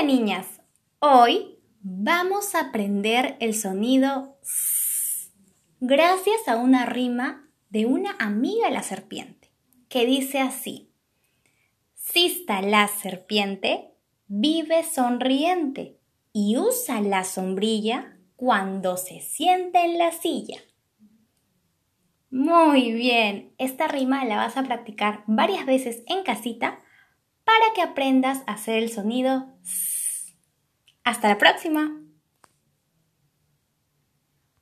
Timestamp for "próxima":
31.38-31.90